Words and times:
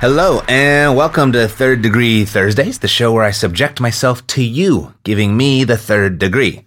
Hello, 0.00 0.42
and 0.46 0.94
welcome 0.94 1.32
to 1.32 1.48
Third 1.48 1.82
Degree 1.82 2.24
Thursdays, 2.24 2.78
the 2.78 2.86
show 2.86 3.12
where 3.12 3.24
I 3.24 3.32
subject 3.32 3.80
myself 3.80 4.24
to 4.28 4.44
you, 4.44 4.94
giving 5.02 5.36
me 5.36 5.64
the 5.64 5.76
third 5.76 6.20
degree. 6.20 6.64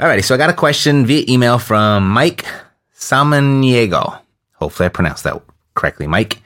Alrighty, 0.00 0.24
so 0.24 0.34
I 0.34 0.38
got 0.38 0.50
a 0.50 0.52
question 0.52 1.06
via 1.06 1.24
email 1.28 1.60
from 1.60 2.08
Mike 2.08 2.44
Samaniego. 2.92 4.20
Hopefully 4.54 4.86
I 4.86 4.88
pronounced 4.88 5.22
that 5.22 5.40
correctly, 5.74 6.08
Mike. 6.08 6.42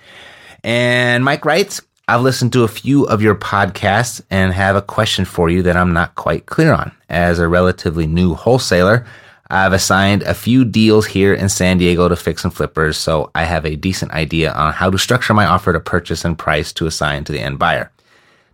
And 0.62 1.24
Mike 1.24 1.46
writes, 1.46 1.80
I've 2.06 2.20
listened 2.20 2.52
to 2.52 2.64
a 2.64 2.68
few 2.68 3.04
of 3.04 3.22
your 3.22 3.34
podcasts 3.34 4.20
and 4.28 4.52
have 4.52 4.76
a 4.76 4.82
question 4.82 5.24
for 5.24 5.48
you 5.48 5.62
that 5.62 5.78
I'm 5.78 5.94
not 5.94 6.16
quite 6.16 6.44
clear 6.44 6.74
on. 6.74 6.92
As 7.08 7.38
a 7.38 7.48
relatively 7.48 8.06
new 8.06 8.34
wholesaler, 8.34 9.06
I've 9.48 9.72
assigned 9.72 10.22
a 10.22 10.34
few 10.34 10.64
deals 10.64 11.06
here 11.06 11.32
in 11.32 11.48
San 11.48 11.78
Diego 11.78 12.08
to 12.08 12.16
fix 12.16 12.44
and 12.44 12.52
flippers, 12.52 12.96
so 12.96 13.30
I 13.34 13.44
have 13.44 13.64
a 13.64 13.76
decent 13.76 14.12
idea 14.12 14.52
on 14.52 14.72
how 14.72 14.90
to 14.90 14.98
structure 14.98 15.34
my 15.34 15.46
offer 15.46 15.72
to 15.72 15.80
purchase 15.80 16.24
and 16.24 16.38
price 16.38 16.72
to 16.74 16.86
assign 16.86 17.24
to 17.24 17.32
the 17.32 17.40
end 17.40 17.58
buyer. 17.58 17.92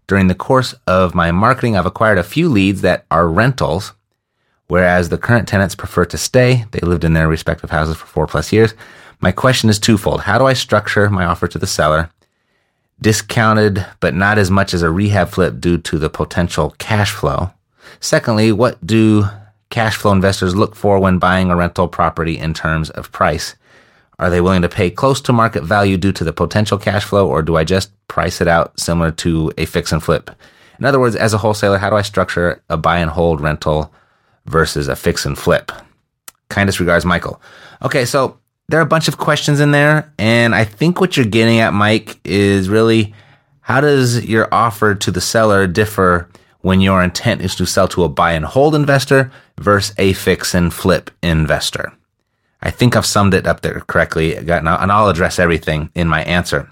During 0.06 0.26
the 0.26 0.34
course 0.34 0.74
of 0.86 1.14
my 1.14 1.30
marketing, 1.30 1.76
I've 1.76 1.86
acquired 1.86 2.18
a 2.18 2.22
few 2.22 2.48
leads 2.48 2.82
that 2.82 3.06
are 3.10 3.28
rentals, 3.28 3.92
whereas 4.66 5.08
the 5.08 5.18
current 5.18 5.48
tenants 5.48 5.74
prefer 5.74 6.04
to 6.06 6.18
stay. 6.18 6.66
They 6.72 6.80
lived 6.80 7.04
in 7.04 7.14
their 7.14 7.28
respective 7.28 7.70
houses 7.70 7.96
for 7.96 8.06
four 8.06 8.26
plus 8.26 8.52
years. 8.52 8.74
My 9.20 9.32
question 9.32 9.70
is 9.70 9.78
twofold. 9.78 10.22
How 10.22 10.36
do 10.36 10.46
I 10.46 10.52
structure 10.52 11.08
my 11.08 11.24
offer 11.24 11.48
to 11.48 11.58
the 11.58 11.66
seller? 11.66 12.10
discounted, 13.02 13.84
but 14.00 14.14
not 14.14 14.38
as 14.38 14.50
much 14.50 14.72
as 14.72 14.82
a 14.82 14.90
rehab 14.90 15.28
flip 15.28 15.60
due 15.60 15.76
to 15.76 15.98
the 15.98 16.08
potential 16.08 16.74
cash 16.78 17.10
flow. 17.10 17.50
Secondly, 18.00 18.52
what 18.52 18.84
do 18.86 19.28
cash 19.72 19.96
flow 19.96 20.12
investors 20.12 20.54
look 20.54 20.76
for 20.76 21.00
when 21.00 21.18
buying 21.18 21.50
a 21.50 21.56
rental 21.56 21.88
property 21.88 22.38
in 22.38 22.52
terms 22.52 22.90
of 22.90 23.10
price? 23.10 23.56
Are 24.18 24.28
they 24.28 24.42
willing 24.42 24.62
to 24.62 24.68
pay 24.68 24.90
close 24.90 25.20
to 25.22 25.32
market 25.32 25.64
value 25.64 25.96
due 25.96 26.12
to 26.12 26.22
the 26.24 26.32
potential 26.32 26.78
cash 26.78 27.04
flow, 27.04 27.26
or 27.26 27.42
do 27.42 27.56
I 27.56 27.64
just 27.64 27.90
price 28.06 28.40
it 28.42 28.46
out 28.46 28.78
similar 28.78 29.10
to 29.12 29.50
a 29.56 29.64
fix 29.64 29.90
and 29.90 30.02
flip? 30.02 30.30
In 30.78 30.84
other 30.84 31.00
words, 31.00 31.16
as 31.16 31.32
a 31.32 31.38
wholesaler, 31.38 31.78
how 31.78 31.88
do 31.88 31.96
I 31.96 32.02
structure 32.02 32.62
a 32.68 32.76
buy 32.76 32.98
and 32.98 33.10
hold 33.10 33.40
rental 33.40 33.92
versus 34.44 34.88
a 34.88 34.94
fix 34.94 35.24
and 35.24 35.38
flip? 35.38 35.72
Kindest 36.50 36.78
regards, 36.78 37.06
Michael. 37.06 37.40
Okay, 37.80 38.04
so 38.04 38.38
there 38.68 38.78
are 38.78 38.82
a 38.82 38.86
bunch 38.94 39.08
of 39.08 39.16
questions 39.16 39.58
in 39.58 39.70
there. 39.70 40.12
And 40.18 40.54
I 40.54 40.64
think 40.64 41.00
what 41.00 41.16
you're 41.16 41.24
getting 41.24 41.60
at, 41.60 41.72
Mike, 41.72 42.20
is 42.24 42.68
really 42.68 43.14
how 43.60 43.80
does 43.80 44.24
your 44.24 44.52
offer 44.52 44.94
to 44.94 45.10
the 45.10 45.20
seller 45.20 45.66
differ 45.66 46.28
when 46.62 46.80
your 46.80 47.02
intent 47.02 47.42
is 47.42 47.54
to 47.56 47.66
sell 47.66 47.86
to 47.88 48.04
a 48.04 48.08
buy 48.08 48.32
and 48.32 48.44
hold 48.44 48.74
investor 48.74 49.30
versus 49.60 49.94
a 49.98 50.12
fix 50.14 50.54
and 50.54 50.72
flip 50.72 51.10
investor? 51.22 51.92
I 52.62 52.70
think 52.70 52.96
I've 52.96 53.06
summed 53.06 53.34
it 53.34 53.46
up 53.46 53.60
there 53.60 53.80
correctly, 53.80 54.36
and 54.36 54.68
I'll 54.68 55.08
address 55.08 55.38
everything 55.38 55.90
in 55.94 56.08
my 56.08 56.22
answer. 56.22 56.70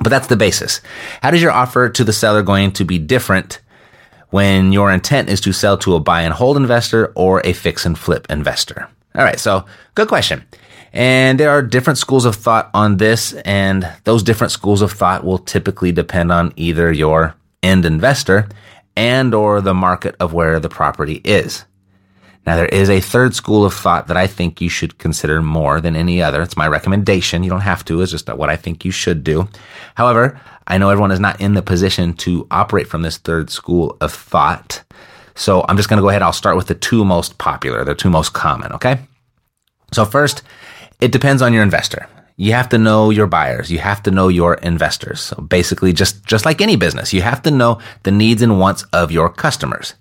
But 0.00 0.10
that's 0.10 0.28
the 0.28 0.36
basis. 0.36 0.80
How 1.22 1.30
does 1.30 1.42
your 1.42 1.50
offer 1.50 1.88
to 1.88 2.04
the 2.04 2.12
seller 2.12 2.42
going 2.42 2.72
to 2.72 2.84
be 2.84 2.98
different 2.98 3.60
when 4.30 4.72
your 4.72 4.92
intent 4.92 5.30
is 5.30 5.40
to 5.40 5.52
sell 5.52 5.78
to 5.78 5.94
a 5.94 6.00
buy 6.00 6.22
and 6.22 6.34
hold 6.34 6.56
investor 6.56 7.12
or 7.16 7.40
a 7.44 7.54
fix 7.54 7.86
and 7.86 7.98
flip 7.98 8.26
investor? 8.30 8.88
All 9.14 9.24
right. 9.24 9.40
So 9.40 9.64
good 9.94 10.08
question. 10.08 10.44
And 10.92 11.40
there 11.40 11.50
are 11.50 11.62
different 11.62 11.98
schools 11.98 12.24
of 12.24 12.36
thought 12.36 12.70
on 12.74 12.98
this, 12.98 13.32
and 13.44 13.90
those 14.04 14.22
different 14.22 14.52
schools 14.52 14.82
of 14.82 14.92
thought 14.92 15.24
will 15.24 15.38
typically 15.38 15.92
depend 15.92 16.30
on 16.30 16.52
either 16.56 16.92
your 16.92 17.34
end 17.62 17.84
investor 17.84 18.48
and 18.98 19.32
or 19.32 19.60
the 19.60 19.74
market 19.74 20.16
of 20.18 20.32
where 20.32 20.58
the 20.58 20.68
property 20.68 21.20
is. 21.24 21.64
Now 22.44 22.56
there 22.56 22.66
is 22.66 22.90
a 22.90 23.00
third 23.00 23.34
school 23.34 23.64
of 23.64 23.72
thought 23.72 24.08
that 24.08 24.16
I 24.16 24.26
think 24.26 24.60
you 24.60 24.68
should 24.68 24.98
consider 24.98 25.40
more 25.40 25.80
than 25.80 25.94
any 25.94 26.20
other. 26.20 26.42
It's 26.42 26.56
my 26.56 26.66
recommendation. 26.66 27.44
You 27.44 27.50
don't 27.50 27.60
have 27.60 27.84
to. 27.84 28.02
It's 28.02 28.10
just 28.10 28.28
what 28.28 28.50
I 28.50 28.56
think 28.56 28.84
you 28.84 28.90
should 28.90 29.22
do. 29.22 29.48
However, 29.94 30.40
I 30.66 30.78
know 30.78 30.90
everyone 30.90 31.12
is 31.12 31.20
not 31.20 31.40
in 31.40 31.54
the 31.54 31.62
position 31.62 32.14
to 32.14 32.46
operate 32.50 32.88
from 32.88 33.02
this 33.02 33.18
third 33.18 33.50
school 33.50 33.96
of 34.00 34.12
thought. 34.12 34.82
So 35.34 35.64
I'm 35.68 35.76
just 35.76 35.88
going 35.88 35.98
to 35.98 36.02
go 36.02 36.08
ahead. 36.08 36.22
I'll 36.22 36.32
start 36.32 36.56
with 36.56 36.66
the 36.66 36.74
two 36.74 37.04
most 37.04 37.38
popular, 37.38 37.84
the 37.84 37.94
two 37.94 38.10
most 38.10 38.32
common. 38.32 38.72
Okay. 38.72 38.98
So 39.92 40.04
first, 40.04 40.42
it 41.00 41.12
depends 41.12 41.40
on 41.40 41.52
your 41.52 41.62
investor. 41.62 42.08
You 42.40 42.52
have 42.52 42.68
to 42.68 42.78
know 42.78 43.10
your 43.10 43.26
buyers. 43.26 43.68
You 43.68 43.80
have 43.80 44.00
to 44.04 44.12
know 44.12 44.28
your 44.28 44.54
investors. 44.54 45.20
So 45.20 45.42
basically, 45.42 45.92
just, 45.92 46.24
just 46.24 46.44
like 46.44 46.60
any 46.60 46.76
business, 46.76 47.12
you 47.12 47.20
have 47.20 47.42
to 47.42 47.50
know 47.50 47.80
the 48.04 48.12
needs 48.12 48.42
and 48.42 48.60
wants 48.60 48.84
of 48.92 49.10
your 49.10 49.28
customers. 49.28 49.94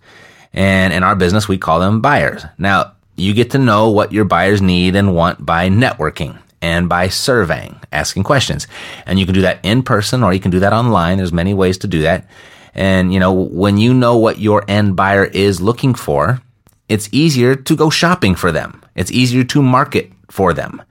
And 0.53 0.94
in 0.94 1.02
our 1.02 1.16
business, 1.16 1.48
we 1.48 1.58
call 1.58 1.80
them 1.80 2.00
buyers. 2.00 2.46
Now, 2.59 2.94
you 3.16 3.34
get 3.34 3.52
to 3.52 3.58
know 3.58 3.90
what 3.90 4.14
your 4.14 4.24
buyers 4.24 4.62
need 4.62 4.96
and 4.96 5.16
want 5.16 5.44
by 5.44 5.70
networking 5.70 6.38
and 6.62 6.88
by 6.88 7.08
surveying, 7.09 7.80
asking 7.92 8.22
questions. 8.22 8.68
And 9.08 9.18
you 9.18 9.25
can 9.25 9.34
do 9.34 9.42
that 9.42 9.59
in 9.64 9.81
person 9.81 10.24
or 10.24 10.31
you 10.31 10.40
can 10.40 10.52
do 10.52 10.59
that 10.59 10.74
online. 10.74 11.18
There's 11.18 11.34
many 11.34 11.56
ways 11.56 11.80
to 11.80 11.88
do 11.88 12.04
that. 12.04 12.30
And, 12.75 13.12
you 13.12 13.19
know, 13.19 13.34
when 13.34 13.80
you 13.80 13.96
know 13.96 14.16
what 14.16 14.38
your 14.38 14.64
end 14.68 14.96
buyer 14.96 15.25
is 15.25 15.59
looking 15.59 15.96
for, 15.96 16.40
it's 16.88 17.09
easier 17.12 17.56
to 17.56 17.75
go 17.75 17.90
shopping 17.90 18.36
for 18.36 18.52
them. 18.52 18.84
It's 18.96 19.12
easier 19.12 19.44
to 19.46 19.64
market 19.64 20.12
for 20.30 20.54
them. 20.54 20.84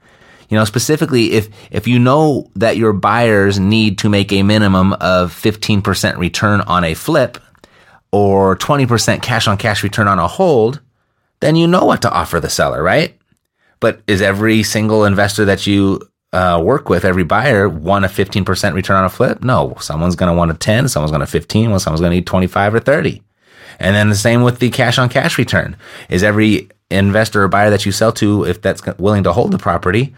You 0.49 0.57
know, 0.57 0.65
specifically 0.65 1.33
if, 1.33 1.49
if 1.71 1.87
you 1.87 1.99
know 1.99 2.49
that 2.55 2.77
your 2.77 2.93
buyers 2.93 3.59
need 3.59 3.97
to 3.99 4.09
make 4.09 4.31
a 4.31 4.43
minimum 4.43 4.93
of 4.93 5.33
15% 5.33 6.17
return 6.17 6.61
on 6.61 6.83
a 6.83 6.93
flip 6.93 7.37
or 8.11 8.55
20% 8.55 9.21
cash 9.21 9.47
on 9.47 9.57
cash 9.57 9.83
return 9.83 10.07
on 10.07 10.19
a 10.19 10.27
hold, 10.27 10.81
then 11.39 11.55
you 11.55 11.67
know 11.67 11.85
what 11.85 12.01
to 12.01 12.11
offer 12.11 12.39
the 12.39 12.49
seller, 12.49 12.81
right? 12.81 13.17
But 13.79 14.01
is 14.07 14.21
every 14.21 14.63
single 14.63 15.05
investor 15.05 15.45
that 15.45 15.67
you 15.67 16.01
uh, 16.33 16.61
work 16.63 16.89
with, 16.89 17.05
every 17.05 17.23
buyer 17.23 17.69
want 17.69 18.05
a 18.05 18.07
15% 18.07 18.73
return 18.73 18.97
on 18.97 19.05
a 19.05 19.09
flip? 19.09 19.43
No, 19.43 19.75
someone's 19.79 20.15
going 20.15 20.31
to 20.31 20.37
want 20.37 20.51
a 20.51 20.55
10, 20.55 20.87
someone's 20.87 21.11
going 21.11 21.21
to 21.21 21.27
15, 21.27 21.69
well, 21.69 21.79
someone's 21.79 22.01
going 22.01 22.11
to 22.11 22.15
need 22.15 22.27
25 22.27 22.75
or 22.75 22.79
30. 22.79 23.21
And 23.79 23.95
then 23.95 24.09
the 24.09 24.15
same 24.15 24.41
with 24.41 24.59
the 24.59 24.69
cash 24.69 24.97
on 24.97 25.09
cash 25.09 25.37
return. 25.37 25.77
Is 26.09 26.23
every 26.23 26.69
investor 26.89 27.43
or 27.43 27.47
buyer 27.47 27.69
that 27.69 27.85
you 27.85 27.91
sell 27.91 28.11
to, 28.13 28.45
if 28.45 28.61
that's 28.61 28.83
willing 28.97 29.23
to 29.23 29.33
hold 29.33 29.51
the 29.51 29.57
property, 29.57 30.15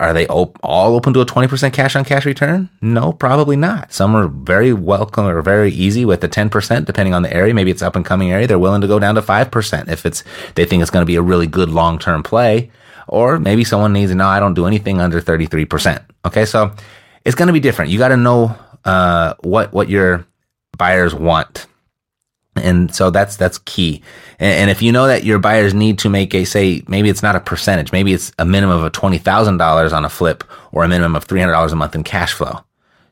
are 0.00 0.14
they 0.14 0.26
op- 0.28 0.58
all 0.62 0.94
open 0.94 1.12
to 1.12 1.20
a 1.20 1.26
20% 1.26 1.72
cash 1.72 1.96
on 1.96 2.04
cash 2.04 2.24
return? 2.24 2.70
No, 2.80 3.12
probably 3.12 3.56
not. 3.56 3.92
Some 3.92 4.14
are 4.16 4.28
very 4.28 4.72
welcome 4.72 5.26
or 5.26 5.42
very 5.42 5.70
easy 5.70 6.04
with 6.04 6.22
the 6.22 6.28
10%, 6.28 6.86
depending 6.86 7.12
on 7.12 7.22
the 7.22 7.32
area. 7.32 7.52
Maybe 7.52 7.70
it's 7.70 7.82
up 7.82 7.94
and 7.94 8.04
coming 8.04 8.32
area. 8.32 8.46
They're 8.46 8.58
willing 8.58 8.80
to 8.80 8.86
go 8.86 8.98
down 8.98 9.16
to 9.16 9.22
5% 9.22 9.88
if 9.88 10.06
it's, 10.06 10.24
they 10.54 10.64
think 10.64 10.80
it's 10.80 10.90
going 10.90 11.02
to 11.02 11.06
be 11.06 11.16
a 11.16 11.22
really 11.22 11.46
good 11.46 11.68
long 11.68 11.98
term 11.98 12.22
play. 12.22 12.70
Or 13.08 13.38
maybe 13.38 13.64
someone 13.64 13.92
needs 13.92 14.10
to 14.10 14.16
know, 14.16 14.26
I 14.26 14.40
don't 14.40 14.54
do 14.54 14.66
anything 14.66 15.00
under 15.00 15.20
33%. 15.20 16.02
Okay. 16.24 16.44
So 16.46 16.72
it's 17.24 17.36
going 17.36 17.48
to 17.48 17.52
be 17.52 17.60
different. 17.60 17.90
You 17.90 17.98
got 17.98 18.08
to 18.08 18.16
know, 18.16 18.56
uh, 18.84 19.34
what, 19.40 19.72
what 19.72 19.88
your 19.88 20.26
buyers 20.78 21.14
want 21.14 21.66
and 22.56 22.94
so 22.94 23.10
that's, 23.10 23.36
that's 23.36 23.58
key. 23.58 24.02
And, 24.38 24.52
and, 24.60 24.70
if 24.70 24.82
you 24.82 24.92
know 24.92 25.06
that 25.06 25.24
your 25.24 25.38
buyers 25.38 25.74
need 25.74 25.98
to 26.00 26.08
make 26.08 26.34
a, 26.34 26.44
say, 26.44 26.82
maybe 26.88 27.08
it's 27.08 27.22
not 27.22 27.36
a 27.36 27.40
percentage, 27.40 27.92
maybe 27.92 28.12
it's 28.12 28.32
a 28.38 28.44
minimum 28.44 28.82
of 28.82 28.92
$20,000 28.92 29.92
on 29.92 30.04
a 30.04 30.08
flip 30.08 30.44
or 30.72 30.84
a 30.84 30.88
minimum 30.88 31.16
of 31.16 31.26
$300 31.26 31.72
a 31.72 31.76
month 31.76 31.94
in 31.94 32.04
cash 32.04 32.32
flow. 32.32 32.60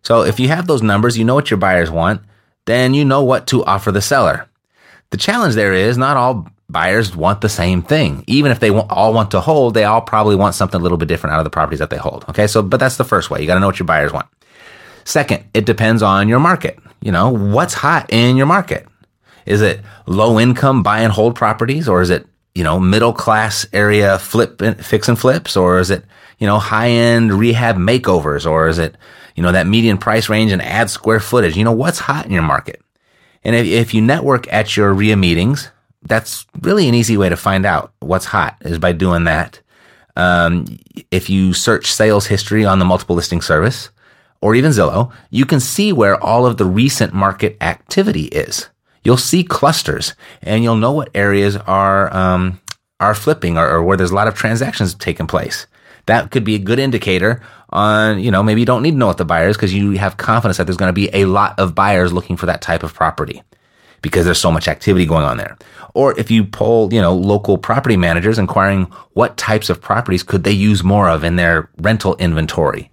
So 0.02 0.22
if 0.22 0.38
you 0.38 0.48
have 0.48 0.66
those 0.66 0.82
numbers, 0.82 1.16
you 1.16 1.24
know 1.24 1.34
what 1.34 1.50
your 1.50 1.58
buyers 1.58 1.90
want, 1.90 2.20
then 2.66 2.94
you 2.94 3.04
know 3.04 3.22
what 3.22 3.46
to 3.48 3.64
offer 3.64 3.92
the 3.92 4.02
seller. 4.02 4.48
The 5.10 5.16
challenge 5.16 5.54
there 5.54 5.72
is 5.72 5.96
not 5.96 6.16
all 6.16 6.48
buyers 6.68 7.14
want 7.14 7.40
the 7.40 7.48
same 7.48 7.82
thing. 7.82 8.24
Even 8.26 8.50
if 8.50 8.60
they 8.60 8.70
all 8.70 9.12
want 9.12 9.30
to 9.30 9.40
hold, 9.40 9.74
they 9.74 9.84
all 9.84 10.00
probably 10.00 10.36
want 10.36 10.54
something 10.54 10.80
a 10.80 10.82
little 10.82 10.98
bit 10.98 11.08
different 11.08 11.34
out 11.34 11.40
of 11.40 11.44
the 11.44 11.50
properties 11.50 11.78
that 11.78 11.90
they 11.90 11.96
hold. 11.96 12.24
Okay. 12.28 12.46
So, 12.46 12.62
but 12.62 12.80
that's 12.80 12.96
the 12.96 13.04
first 13.04 13.30
way. 13.30 13.40
You 13.40 13.46
got 13.46 13.54
to 13.54 13.60
know 13.60 13.66
what 13.66 13.78
your 13.78 13.86
buyers 13.86 14.12
want. 14.12 14.26
Second, 15.04 15.44
it 15.52 15.66
depends 15.66 16.02
on 16.02 16.28
your 16.28 16.40
market. 16.40 16.78
You 17.00 17.12
know, 17.12 17.30
what's 17.30 17.74
hot 17.74 18.06
in 18.10 18.36
your 18.36 18.46
market? 18.46 18.86
Is 19.46 19.62
it 19.62 19.80
low 20.06 20.38
income 20.40 20.82
buy 20.82 21.00
and 21.00 21.12
hold 21.12 21.34
properties 21.34 21.88
or 21.88 22.02
is 22.02 22.10
it, 22.10 22.26
you 22.54 22.64
know, 22.64 22.78
middle 22.78 23.12
class 23.12 23.66
area 23.72 24.18
flip 24.18 24.60
fix 24.80 25.08
and 25.08 25.18
flips 25.18 25.56
or 25.56 25.78
is 25.78 25.90
it, 25.90 26.04
you 26.38 26.46
know, 26.46 26.58
high 26.58 26.90
end 26.90 27.32
rehab 27.32 27.76
makeovers 27.76 28.48
or 28.48 28.68
is 28.68 28.78
it, 28.78 28.96
you 29.34 29.42
know, 29.42 29.52
that 29.52 29.66
median 29.66 29.98
price 29.98 30.28
range 30.28 30.52
and 30.52 30.62
add 30.62 30.90
square 30.90 31.20
footage? 31.20 31.56
You 31.56 31.64
know, 31.64 31.72
what's 31.72 31.98
hot 31.98 32.26
in 32.26 32.32
your 32.32 32.42
market? 32.42 32.80
And 33.42 33.54
if, 33.54 33.66
if 33.66 33.94
you 33.94 34.00
network 34.00 34.50
at 34.52 34.76
your 34.76 34.94
REIA 34.94 35.16
meetings, 35.16 35.70
that's 36.02 36.46
really 36.60 36.88
an 36.88 36.94
easy 36.94 37.16
way 37.16 37.28
to 37.28 37.36
find 37.36 37.66
out 37.66 37.92
what's 38.00 38.26
hot 38.26 38.56
is 38.62 38.78
by 38.78 38.92
doing 38.92 39.24
that. 39.24 39.60
Um, 40.16 40.78
if 41.10 41.28
you 41.28 41.52
search 41.52 41.92
sales 41.92 42.26
history 42.26 42.64
on 42.64 42.78
the 42.78 42.84
multiple 42.84 43.16
listing 43.16 43.40
service 43.40 43.90
or 44.40 44.54
even 44.54 44.70
Zillow, 44.70 45.12
you 45.30 45.44
can 45.44 45.60
see 45.60 45.92
where 45.92 46.22
all 46.22 46.46
of 46.46 46.56
the 46.56 46.64
recent 46.64 47.12
market 47.12 47.56
activity 47.60 48.24
is 48.26 48.68
you'll 49.04 49.16
see 49.16 49.44
clusters 49.44 50.14
and 50.42 50.64
you'll 50.64 50.76
know 50.76 50.92
what 50.92 51.10
areas 51.14 51.56
are, 51.56 52.14
um, 52.14 52.60
are 53.00 53.14
flipping 53.14 53.56
or, 53.58 53.68
or 53.68 53.82
where 53.82 53.96
there's 53.96 54.10
a 54.10 54.14
lot 54.14 54.28
of 54.28 54.34
transactions 54.34 54.94
taking 54.94 55.26
place. 55.26 55.66
That 56.06 56.30
could 56.30 56.44
be 56.44 56.54
a 56.54 56.58
good 56.58 56.78
indicator 56.78 57.42
on, 57.70 58.20
you 58.20 58.30
know, 58.30 58.42
maybe 58.42 58.60
you 58.60 58.66
don't 58.66 58.82
need 58.82 58.92
to 58.92 58.96
know 58.96 59.06
what 59.06 59.18
the 59.18 59.24
buyer 59.24 59.48
is 59.48 59.56
because 59.56 59.74
you 59.74 59.92
have 59.92 60.16
confidence 60.16 60.58
that 60.58 60.64
there's 60.64 60.76
going 60.76 60.90
to 60.90 60.92
be 60.92 61.10
a 61.14 61.24
lot 61.24 61.58
of 61.58 61.74
buyers 61.74 62.12
looking 62.12 62.36
for 62.36 62.46
that 62.46 62.62
type 62.62 62.82
of 62.82 62.94
property 62.94 63.42
because 64.02 64.26
there's 64.26 64.38
so 64.38 64.52
much 64.52 64.68
activity 64.68 65.06
going 65.06 65.24
on 65.24 65.38
there. 65.38 65.56
Or 65.94 66.18
if 66.18 66.30
you 66.30 66.44
poll, 66.44 66.92
you 66.92 67.00
know, 67.00 67.14
local 67.14 67.56
property 67.56 67.96
managers 67.96 68.38
inquiring 68.38 68.84
what 69.14 69.36
types 69.36 69.70
of 69.70 69.80
properties 69.80 70.22
could 70.22 70.44
they 70.44 70.52
use 70.52 70.84
more 70.84 71.08
of 71.08 71.24
in 71.24 71.36
their 71.36 71.70
rental 71.78 72.14
inventory? 72.16 72.90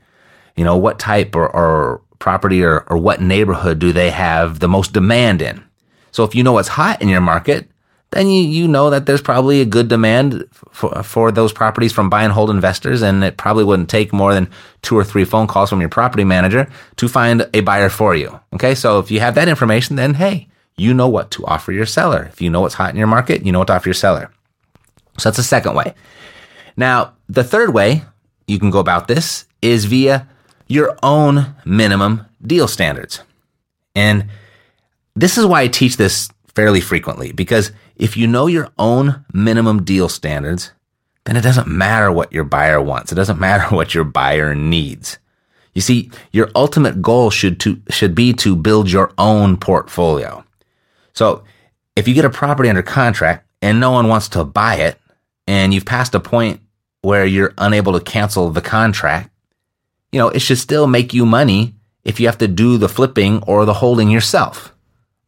You 0.56 0.64
know, 0.64 0.78
what 0.78 1.00
type 1.00 1.36
or, 1.36 1.50
or 1.50 2.02
property 2.20 2.64
or, 2.64 2.86
or 2.88 2.98
what 2.98 3.22
neighborhood 3.22 3.80
do 3.80 3.92
they 3.92 4.10
have 4.12 4.60
the 4.60 4.70
most 4.70 4.94
demand 4.94 5.42
in. 5.42 5.62
So 6.12 6.24
if 6.24 6.36
you 6.36 6.44
know 6.44 6.54
what's 6.54 6.68
hot 6.68 7.02
in 7.02 7.10
your 7.10 7.22
market, 7.22 7.68
then 8.12 8.28
you, 8.28 8.44
you 8.44 8.68
know 8.68 8.90
that 8.90 9.06
there's 9.06 9.22
probably 9.22 9.62
a 9.62 9.66
good 9.66 9.88
demand 9.88 10.46
for, 10.72 11.02
for 11.04 11.32
those 11.32 11.54
properties 11.54 11.94
from 11.94 12.10
buy 12.10 12.24
and 12.24 12.34
hold 12.34 12.50
investors. 12.50 13.02
And 13.02 13.24
it 13.24 13.38
probably 13.38 13.64
wouldn't 13.64 13.90
take 13.90 14.12
more 14.12 14.34
than 14.34 14.50
two 14.82 14.98
or 14.98 15.04
three 15.04 15.24
phone 15.24 15.48
calls 15.48 15.70
from 15.70 15.80
your 15.80 15.90
property 15.90 16.26
manager 16.26 16.70
to 16.98 17.08
find 17.08 17.50
a 17.54 17.62
buyer 17.62 17.90
for 17.90 18.14
you. 18.14 18.40
Okay. 18.54 18.76
So 18.76 19.00
if 19.00 19.10
you 19.12 19.22
have 19.22 19.36
that 19.36 19.48
information, 19.48 19.96
then 19.96 20.14
hey, 20.16 20.50
you 20.78 20.94
know 20.94 21.08
what 21.08 21.32
to 21.32 21.46
offer 21.46 21.72
your 21.72 21.86
seller. 21.86 22.24
If 22.32 22.42
you 22.42 22.50
know 22.50 22.62
what's 22.62 22.76
hot 22.76 22.90
in 22.90 22.98
your 22.98 23.08
market, 23.08 23.46
you 23.46 23.52
know 23.52 23.60
what 23.60 23.68
to 23.68 23.76
offer 23.76 23.88
your 23.88 23.94
seller. 23.94 24.30
So 25.18 25.30
that's 25.30 25.38
the 25.38 25.44
second 25.44 25.76
way. 25.76 25.94
Now, 26.76 27.14
the 27.30 27.44
third 27.44 27.74
way 27.74 28.04
you 28.48 28.60
can 28.60 28.72
go 28.72 28.80
about 28.80 29.08
this 29.08 29.46
is 29.62 29.86
via 29.86 30.28
your 30.68 30.98
own 31.04 31.56
minimum 31.66 32.26
deal 32.42 32.68
standards. 32.68 33.22
And 33.96 34.30
this 35.16 35.38
is 35.38 35.46
why 35.46 35.62
I 35.62 35.68
teach 35.68 35.98
this 35.98 36.30
fairly 36.56 36.82
frequently 36.82 37.32
because 37.32 37.72
if 37.96 38.18
you 38.18 38.28
know 38.28 38.48
your 38.48 38.70
own 38.78 39.26
minimum 39.34 39.84
deal 39.84 40.10
standards, 40.10 40.72
then 41.26 41.38
it 41.38 41.42
doesn't 41.42 41.68
matter 41.68 42.12
what 42.12 42.34
your 42.34 42.44
buyer 42.44 42.82
wants. 42.82 43.12
It 43.12 43.16
doesn't 43.16 43.40
matter 43.48 43.76
what 43.76 43.94
your 43.94 44.04
buyer 44.04 44.56
needs. 44.56 45.18
You 45.74 45.82
see, 45.82 46.12
your 46.32 46.50
ultimate 46.56 47.02
goal 47.02 47.30
should 47.30 47.60
to, 47.62 47.82
should 47.90 48.14
be 48.14 48.34
to 48.34 48.56
build 48.56 48.92
your 48.92 49.14
own 49.18 49.58
portfolio. 49.58 50.44
So 51.14 51.44
if 51.96 52.08
you 52.08 52.14
get 52.14 52.26
a 52.26 52.30
property 52.30 52.70
under 52.70 52.82
contract 52.82 53.48
and 53.62 53.80
no 53.80 53.92
one 53.92 54.08
wants 54.08 54.28
to 54.30 54.44
buy 54.44 54.76
it 54.76 55.00
and 55.48 55.74
you've 55.74 55.86
passed 55.86 56.16
a 56.16 56.20
point 56.20 56.60
where 57.02 57.26
you're 57.26 57.54
unable 57.58 57.94
to 57.94 58.04
cancel 58.04 58.50
the 58.50 58.62
contract, 58.62 59.30
you 60.12 60.20
know, 60.20 60.30
it 60.30 60.40
should 60.40 60.58
still 60.58 60.88
make 60.88 61.14
you 61.14 61.26
money 61.26 61.74
if 62.04 62.20
you 62.20 62.28
have 62.28 62.38
to 62.40 62.48
do 62.48 62.78
the 62.78 62.90
flipping 62.90 63.42
or 63.44 63.66
the 63.66 63.76
holding 63.76 64.10
yourself. 64.10 64.74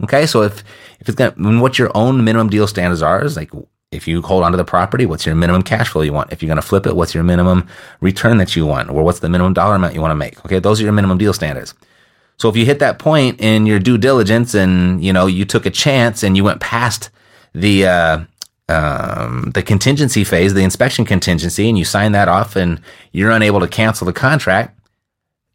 Okay. 0.04 0.26
So 0.26 0.42
if, 0.44 0.64
if 1.00 1.10
it's 1.10 1.18
to, 1.18 1.34
what 1.38 1.80
your 1.80 1.92
own 1.96 2.24
minimum 2.24 2.50
deal 2.50 2.68
standards 2.68 3.02
are 3.02 3.24
is 3.24 3.36
like, 3.36 3.52
if 3.92 4.08
you 4.08 4.22
hold 4.22 4.44
onto 4.44 4.58
the 4.58 4.66
property, 4.66 5.06
what's 5.06 5.26
your 5.26 5.36
minimum 5.36 5.62
cash 5.62 5.90
flow 5.90 6.02
you 6.02 6.14
want? 6.14 6.32
If 6.32 6.42
you're 6.42 6.48
going 6.48 6.58
to 6.58 6.68
flip 6.68 6.86
it, 6.86 6.96
what's 6.96 7.14
your 7.14 7.24
minimum 7.24 7.68
return 8.02 8.38
that 8.38 8.56
you 8.56 8.66
want? 8.66 8.90
Or 8.90 9.04
what's 9.04 9.20
the 9.20 9.30
minimum 9.30 9.54
dollar 9.54 9.76
amount 9.76 9.94
you 9.94 10.02
want 10.02 10.12
to 10.12 10.16
make? 10.16 10.44
Okay. 10.46 10.60
Those 10.60 10.82
are 10.82 10.84
your 10.84 10.94
minimum 10.94 11.18
deal 11.18 11.34
standards. 11.34 11.74
So 12.38 12.50
if 12.50 12.58
you 12.58 12.66
hit 12.66 12.80
that 12.80 13.00
point 13.00 13.40
in 13.40 13.66
your 13.66 13.80
due 13.80 13.98
diligence 13.98 14.56
and, 14.56 15.04
you 15.04 15.14
know, 15.14 15.28
you 15.28 15.46
took 15.46 15.66
a 15.66 15.70
chance 15.70 16.24
and 16.24 16.36
you 16.36 16.44
went 16.44 16.60
past 16.60 17.12
the, 17.54 17.86
uh, 17.86 18.20
um, 18.70 19.52
the 19.54 19.62
contingency 19.62 20.24
phase, 20.24 20.54
the 20.54 20.64
inspection 20.64 21.06
contingency, 21.06 21.70
and 21.70 21.78
you 21.78 21.86
sign 21.86 22.14
that 22.14 22.28
off 22.28 22.56
and 22.56 22.82
you're 23.12 23.32
unable 23.32 23.60
to 23.60 23.68
cancel 23.68 24.06
the 24.06 24.14
contract, 24.14 24.78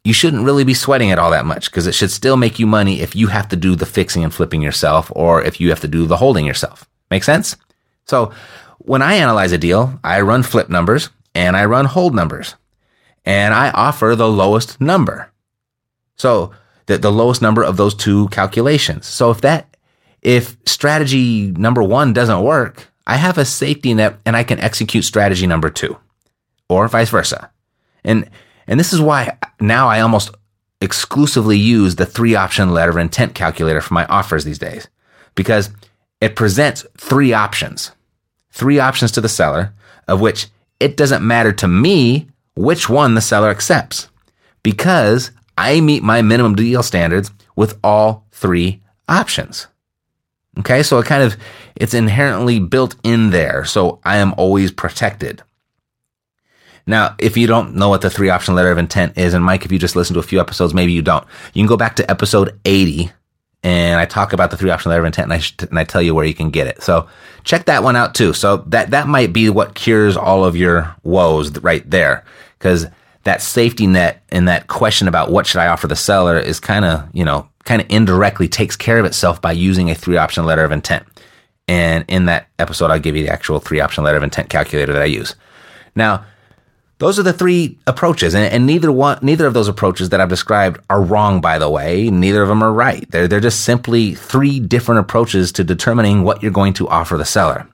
you 0.09 0.13
shouldn't 0.13 0.43
really 0.43 0.63
be 0.63 0.73
sweating 0.73 1.09
it 1.09 1.19
all 1.19 1.29
that 1.29 1.45
much 1.45 1.69
because 1.69 1.85
it 1.85 1.93
should 1.93 2.09
still 2.09 2.35
make 2.35 2.57
you 2.57 2.65
money 2.65 2.99
if 2.99 3.15
you 3.15 3.27
have 3.27 3.47
to 3.47 3.55
do 3.55 3.75
the 3.75 3.85
fixing 3.85 4.23
and 4.23 4.33
flipping 4.33 4.59
yourself 4.59 5.11
or 5.15 5.43
if 5.43 5.61
you 5.61 5.69
have 5.69 5.81
to 5.81 5.87
do 5.87 6.07
the 6.07 6.17
holding 6.17 6.47
yourself. 6.47 6.89
Make 7.11 7.23
sense? 7.23 7.55
So 8.05 8.33
when 8.79 9.03
I 9.03 9.13
analyze 9.13 9.51
a 9.51 9.59
deal, 9.59 9.99
I 10.03 10.21
run 10.21 10.41
flip 10.41 10.67
numbers 10.67 11.11
and 11.35 11.55
I 11.55 11.65
run 11.65 11.85
hold 11.85 12.15
numbers 12.15 12.55
and 13.23 13.53
I 13.53 13.69
offer 13.69 14.15
the 14.15 14.27
lowest 14.27 14.81
number. 14.81 15.31
So 16.15 16.55
the, 16.87 16.97
the 16.97 17.11
lowest 17.11 17.43
number 17.43 17.61
of 17.61 17.77
those 17.77 17.93
two 17.93 18.29
calculations. 18.29 19.05
So 19.05 19.29
if 19.29 19.41
that, 19.41 19.77
if 20.23 20.57
strategy 20.65 21.51
number 21.51 21.83
one 21.83 22.13
doesn't 22.13 22.41
work, 22.41 22.87
I 23.05 23.17
have 23.17 23.37
a 23.37 23.45
safety 23.45 23.93
net 23.93 24.17
and 24.25 24.35
I 24.35 24.43
can 24.43 24.57
execute 24.59 25.03
strategy 25.03 25.45
number 25.45 25.69
two 25.69 25.99
or 26.67 26.87
vice 26.87 27.11
versa. 27.11 27.51
And, 28.03 28.27
and 28.69 28.79
this 28.79 28.93
is 28.93 29.01
why 29.01 29.37
now 29.59 29.89
I 29.89 29.99
almost 29.99 30.33
exclusively 30.79 31.57
use 31.57 31.95
the 31.95 32.05
three 32.05 32.35
option 32.35 32.71
letter 32.71 32.91
of 32.91 32.97
intent 32.97 33.35
calculator 33.35 33.81
for 33.81 33.93
my 33.93 34.05
offers 34.05 34.45
these 34.45 34.59
days 34.59 34.87
because 35.35 35.69
it 36.21 36.35
presents 36.35 36.85
three 36.97 37.33
options, 37.33 37.91
three 38.51 38.79
options 38.79 39.11
to 39.13 39.21
the 39.21 39.27
seller 39.27 39.73
of 40.07 40.21
which 40.21 40.47
it 40.79 40.95
doesn't 40.95 41.27
matter 41.27 41.51
to 41.51 41.67
me 41.67 42.29
which 42.55 42.89
one 42.89 43.15
the 43.15 43.21
seller 43.21 43.49
accepts 43.49 44.07
because 44.63 45.31
I 45.57 45.81
meet 45.81 46.03
my 46.03 46.21
minimum 46.21 46.55
deal 46.55 46.83
standards 46.83 47.31
with 47.55 47.77
all 47.83 48.25
three 48.31 48.81
options. 49.09 49.67
Okay. 50.59 50.83
So 50.83 50.99
it 50.99 51.05
kind 51.05 51.23
of, 51.23 51.35
it's 51.75 51.93
inherently 51.93 52.59
built 52.59 52.95
in 53.03 53.31
there. 53.31 53.65
So 53.65 53.99
I 54.03 54.17
am 54.17 54.33
always 54.37 54.71
protected. 54.71 55.41
Now, 56.89 57.15
if 57.19 57.37
you 57.37 57.45
don't 57.45 57.75
know 57.75 57.87
what 57.87 58.01
the 58.01 58.09
three 58.09 58.29
option 58.29 58.55
letter 58.55 58.71
of 58.71 58.79
intent 58.79 59.15
is, 59.15 59.35
and 59.35 59.45
Mike, 59.45 59.63
if 59.63 59.71
you 59.71 59.77
just 59.77 59.95
listen 59.95 60.15
to 60.15 60.19
a 60.19 60.23
few 60.23 60.39
episodes, 60.39 60.73
maybe 60.73 60.91
you 60.91 61.03
don't, 61.03 61.23
you 61.53 61.61
can 61.61 61.67
go 61.67 61.77
back 61.77 61.95
to 61.97 62.11
episode 62.11 62.59
80 62.65 63.11
and 63.61 63.99
I 63.99 64.05
talk 64.05 64.33
about 64.33 64.49
the 64.49 64.57
three 64.57 64.71
option 64.71 64.89
letter 64.89 65.01
of 65.01 65.05
intent 65.05 65.25
and 65.25 65.33
I, 65.33 65.37
sh- 65.37 65.53
and 65.69 65.77
I 65.77 65.83
tell 65.83 66.01
you 66.01 66.15
where 66.15 66.25
you 66.25 66.33
can 66.33 66.49
get 66.49 66.65
it. 66.65 66.81
So 66.81 67.07
check 67.43 67.65
that 67.65 67.83
one 67.83 67.95
out 67.95 68.15
too. 68.15 68.33
So 68.33 68.57
that, 68.67 68.89
that 68.89 69.07
might 69.07 69.31
be 69.33 69.51
what 69.51 69.75
cures 69.75 70.17
all 70.17 70.43
of 70.43 70.55
your 70.55 70.95
woes 71.03 71.55
right 71.59 71.87
there. 71.87 72.25
Cause 72.57 72.87
that 73.23 73.43
safety 73.43 73.85
net 73.85 74.23
and 74.29 74.47
that 74.47 74.65
question 74.65 75.07
about 75.07 75.29
what 75.29 75.45
should 75.45 75.59
I 75.59 75.67
offer 75.67 75.87
the 75.87 75.95
seller 75.95 76.39
is 76.39 76.59
kind 76.59 76.85
of, 76.85 77.07
you 77.13 77.23
know, 77.23 77.47
kind 77.65 77.83
of 77.83 77.87
indirectly 77.91 78.47
takes 78.47 78.75
care 78.75 78.97
of 78.97 79.05
itself 79.05 79.39
by 79.39 79.51
using 79.51 79.91
a 79.91 79.95
three 79.95 80.17
option 80.17 80.43
letter 80.43 80.63
of 80.63 80.71
intent. 80.71 81.05
And 81.67 82.03
in 82.07 82.25
that 82.25 82.47
episode, 82.57 82.89
I'll 82.89 82.99
give 82.99 83.15
you 83.15 83.25
the 83.25 83.31
actual 83.31 83.59
three 83.59 83.79
option 83.79 84.03
letter 84.03 84.17
of 84.17 84.23
intent 84.23 84.49
calculator 84.49 84.93
that 84.93 85.03
I 85.03 85.05
use. 85.05 85.35
Now, 85.95 86.25
those 86.99 87.17
are 87.17 87.23
the 87.23 87.33
three 87.33 87.77
approaches, 87.87 88.35
and, 88.35 88.53
and, 88.53 88.65
neither 88.65 88.91
one, 88.91 89.19
neither 89.21 89.47
of 89.47 89.53
those 89.53 89.67
approaches 89.67 90.09
that 90.09 90.21
I've 90.21 90.29
described 90.29 90.81
are 90.89 91.01
wrong. 91.01 91.41
By 91.41 91.57
the 91.57 91.69
way, 91.69 92.09
neither 92.09 92.43
of 92.43 92.49
them 92.49 92.61
are 92.61 92.73
right. 92.73 93.09
They're 93.09 93.27
they're 93.27 93.39
just 93.39 93.61
simply 93.61 94.15
three 94.15 94.59
different 94.59 94.99
approaches 94.99 95.51
to 95.53 95.63
determining 95.63 96.23
what 96.23 96.43
you're 96.43 96.51
going 96.51 96.73
to 96.73 96.87
offer 96.87 97.17
the 97.17 97.25
seller, 97.25 97.67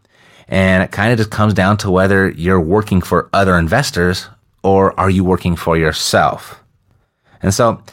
and 0.48 0.84
it 0.84 0.92
kind 0.92 1.12
of 1.12 1.18
just 1.18 1.32
comes 1.32 1.54
down 1.54 1.78
to 1.78 1.92
whether 1.92 2.30
you're 2.30 2.62
working 2.62 3.02
for 3.02 3.30
other 3.34 3.58
investors 3.58 4.30
or 4.66 5.00
are 5.00 5.10
you 5.10 5.24
working 5.24 5.56
for 5.56 5.78
yourself? 5.78 6.64
And 7.42 7.54
so 7.54 7.84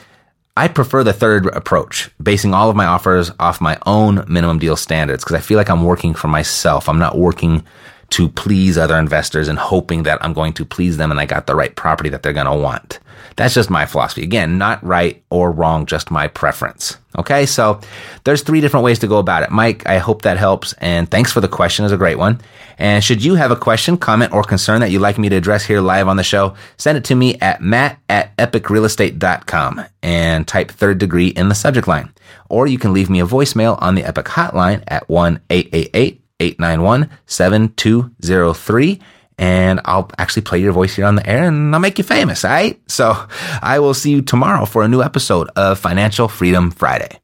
I 0.56 0.68
prefer 0.68 1.02
the 1.04 1.12
third 1.12 1.46
approach, 1.46 2.10
basing 2.22 2.52
all 2.52 2.70
of 2.70 2.76
my 2.76 2.86
offers 2.86 3.30
off 3.38 3.60
my 3.60 3.78
own 3.86 4.24
minimum 4.28 4.58
deal 4.58 4.76
standards 4.76 5.24
because 5.24 5.36
I 5.36 5.40
feel 5.40 5.56
like 5.56 5.70
I'm 5.70 5.84
working 5.84 6.14
for 6.14 6.28
myself. 6.28 6.88
I'm 6.88 6.98
not 6.98 7.16
working 7.16 7.64
to 8.12 8.28
please 8.28 8.76
other 8.76 8.96
investors 8.96 9.48
and 9.48 9.58
hoping 9.58 10.02
that 10.02 10.22
I'm 10.22 10.34
going 10.34 10.52
to 10.54 10.64
please 10.64 10.98
them 10.98 11.10
and 11.10 11.18
I 11.18 11.26
got 11.26 11.46
the 11.46 11.54
right 11.54 11.74
property 11.74 12.10
that 12.10 12.22
they're 12.22 12.32
going 12.32 12.46
to 12.46 12.54
want. 12.54 12.98
That's 13.36 13.54
just 13.54 13.70
my 13.70 13.86
philosophy. 13.86 14.22
Again, 14.22 14.58
not 14.58 14.84
right 14.84 15.22
or 15.30 15.50
wrong, 15.50 15.86
just 15.86 16.10
my 16.10 16.28
preference. 16.28 16.98
Okay. 17.16 17.46
So 17.46 17.80
there's 18.24 18.42
three 18.42 18.60
different 18.60 18.84
ways 18.84 18.98
to 19.00 19.06
go 19.06 19.18
about 19.18 19.42
it. 19.42 19.50
Mike, 19.50 19.86
I 19.86 19.98
hope 19.98 20.22
that 20.22 20.36
helps. 20.36 20.74
And 20.74 21.10
thanks 21.10 21.32
for 21.32 21.40
the 21.40 21.48
question. 21.48 21.84
It's 21.84 21.92
a 21.92 21.98
great 21.98 22.18
one. 22.18 22.40
And 22.78 23.02
should 23.02 23.24
you 23.24 23.34
have 23.34 23.50
a 23.50 23.56
question, 23.56 23.96
comment, 23.96 24.32
or 24.32 24.42
concern 24.42 24.80
that 24.80 24.90
you'd 24.90 25.00
like 25.00 25.18
me 25.18 25.28
to 25.28 25.36
address 25.36 25.64
here 25.64 25.80
live 25.80 26.08
on 26.08 26.16
the 26.16 26.22
show, 26.22 26.54
send 26.76 26.98
it 26.98 27.04
to 27.04 27.14
me 27.14 27.36
at 27.40 27.62
matt 27.62 27.98
at 28.08 28.36
epicrealestate.com 28.36 29.84
and 30.02 30.48
type 30.48 30.70
third 30.70 30.98
degree 30.98 31.28
in 31.28 31.48
the 31.48 31.54
subject 31.54 31.88
line. 31.88 32.12
Or 32.48 32.66
you 32.66 32.78
can 32.78 32.92
leave 32.92 33.08
me 33.08 33.20
a 33.20 33.26
voicemail 33.26 33.80
on 33.80 33.94
the 33.94 34.04
Epic 34.04 34.26
hotline 34.26 34.82
at 34.88 35.08
1 35.08 35.40
888 35.48 36.21
891 36.42 37.08
7203 37.26 39.00
and 39.38 39.80
I'll 39.84 40.10
actually 40.18 40.42
play 40.42 40.60
your 40.60 40.72
voice 40.72 40.96
here 40.96 41.06
on 41.06 41.14
the 41.16 41.26
air 41.26 41.44
and 41.44 41.74
I'll 41.74 41.80
make 41.80 41.96
you 41.98 42.04
famous, 42.04 42.44
all 42.44 42.50
right? 42.50 42.78
So 42.88 43.14
I 43.62 43.78
will 43.78 43.94
see 43.94 44.10
you 44.10 44.20
tomorrow 44.22 44.66
for 44.66 44.82
a 44.82 44.88
new 44.88 45.02
episode 45.02 45.48
of 45.56 45.78
Financial 45.78 46.28
Freedom 46.28 46.70
Friday. 46.70 47.18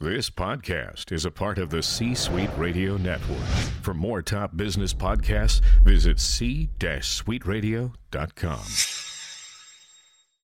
This 0.00 0.30
podcast 0.30 1.12
is 1.12 1.24
a 1.24 1.30
part 1.30 1.58
of 1.58 1.70
the 1.70 1.80
C 1.80 2.16
Suite 2.16 2.50
Radio 2.56 2.96
Network. 2.96 3.38
For 3.82 3.94
more 3.94 4.20
top 4.20 4.56
business 4.56 4.92
podcasts, 4.92 5.60
visit 5.84 6.18
c-suiteradio.com. 6.18 9.01